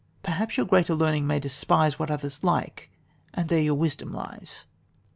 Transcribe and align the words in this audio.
Perhaps 0.23 0.57
your 0.57 0.65
greater 0.65 0.95
learning 0.95 1.27
may 1.27 1.39
despise 1.39 1.99
What 1.99 2.09
others 2.09 2.43
like 2.43 2.89
and 3.35 3.49
there 3.49 3.61
your 3.61 3.75
wisdom 3.75 4.11
lies." 4.11 4.65